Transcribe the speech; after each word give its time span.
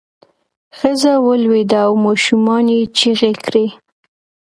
ښځه 0.77 1.13
ولویده 1.27 1.79
او 1.87 1.93
ماشومانو 2.05 2.71
یې 2.79 2.83
چغې 2.97 3.31
کړې. 3.45 3.65